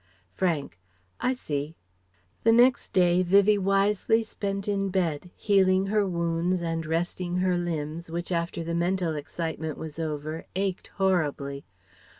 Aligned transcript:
Frank: 0.33 0.79
"I 1.19 1.33
see." 1.33 1.75
The 2.41 2.51
next 2.51 2.91
day 2.91 3.21
Vivie 3.21 3.59
wisely 3.59 4.23
spent 4.23 4.67
in 4.67 4.89
bed, 4.89 5.29
healing 5.35 5.85
her 5.93 6.07
wounds 6.07 6.59
and 6.59 6.87
resting 6.87 7.37
her 7.37 7.55
limbs 7.55 8.09
which 8.09 8.31
after 8.31 8.63
the 8.63 8.73
mental 8.73 9.13
excitement 9.15 9.77
was 9.77 9.99
over 9.99 10.47
ached 10.55 10.87
horribly. 10.95 11.65